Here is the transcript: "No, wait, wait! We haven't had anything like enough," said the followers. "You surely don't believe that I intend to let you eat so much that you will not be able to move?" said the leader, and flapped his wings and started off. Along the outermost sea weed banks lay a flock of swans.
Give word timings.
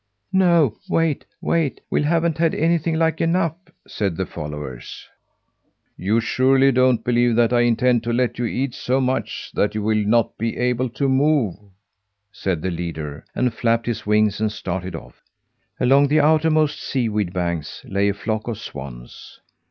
"No, 0.33 0.77
wait, 0.89 1.25
wait! 1.41 1.79
We 1.91 2.01
haven't 2.01 2.39
had 2.39 2.55
anything 2.55 2.95
like 2.95 3.21
enough," 3.21 3.53
said 3.85 4.17
the 4.17 4.25
followers. 4.25 5.07
"You 5.95 6.19
surely 6.19 6.71
don't 6.71 7.03
believe 7.03 7.35
that 7.35 7.53
I 7.53 7.59
intend 7.61 8.01
to 8.05 8.11
let 8.11 8.39
you 8.39 8.45
eat 8.45 8.73
so 8.73 8.99
much 8.99 9.51
that 9.53 9.75
you 9.75 9.83
will 9.83 10.03
not 10.03 10.39
be 10.39 10.57
able 10.57 10.89
to 10.89 11.07
move?" 11.07 11.53
said 12.31 12.63
the 12.63 12.71
leader, 12.71 13.23
and 13.35 13.53
flapped 13.53 13.85
his 13.85 14.03
wings 14.07 14.41
and 14.41 14.51
started 14.51 14.95
off. 14.95 15.21
Along 15.79 16.07
the 16.07 16.19
outermost 16.21 16.81
sea 16.81 17.07
weed 17.07 17.31
banks 17.31 17.85
lay 17.87 18.09
a 18.09 18.15
flock 18.15 18.47
of 18.47 18.57
swans. 18.57 19.39